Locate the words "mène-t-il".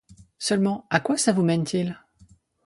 1.43-1.95